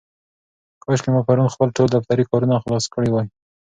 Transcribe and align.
کاشکې 0.83 1.09
ما 1.13 1.21
پرون 1.27 1.47
خپل 1.53 1.67
ټول 1.77 1.87
دفترې 1.91 2.23
کارونه 2.29 2.55
خلاص 2.63 2.85
کړي 2.93 3.09
وای. 3.11 3.27